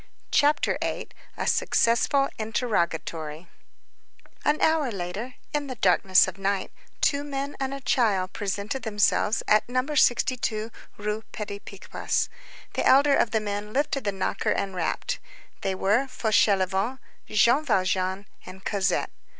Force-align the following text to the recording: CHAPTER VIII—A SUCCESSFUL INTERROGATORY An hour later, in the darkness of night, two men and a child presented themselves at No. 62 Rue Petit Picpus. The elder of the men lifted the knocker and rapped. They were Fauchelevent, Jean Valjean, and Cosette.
CHAPTER 0.31 0.79
VIII—A 0.81 1.45
SUCCESSFUL 1.45 2.29
INTERROGATORY 2.39 3.47
An 4.43 4.59
hour 4.59 4.89
later, 4.91 5.35
in 5.53 5.67
the 5.67 5.75
darkness 5.75 6.27
of 6.27 6.39
night, 6.39 6.71
two 7.01 7.23
men 7.23 7.55
and 7.59 7.71
a 7.71 7.81
child 7.81 8.33
presented 8.33 8.81
themselves 8.81 9.43
at 9.47 9.69
No. 9.69 9.85
62 9.93 10.71
Rue 10.97 11.21
Petit 11.31 11.59
Picpus. 11.59 12.29
The 12.73 12.83
elder 12.83 13.15
of 13.15 13.29
the 13.29 13.39
men 13.39 13.73
lifted 13.73 14.03
the 14.03 14.11
knocker 14.11 14.49
and 14.49 14.73
rapped. 14.75 15.19
They 15.61 15.75
were 15.75 16.07
Fauchelevent, 16.07 16.97
Jean 17.29 17.63
Valjean, 17.63 18.25
and 18.43 18.65
Cosette. 18.65 19.11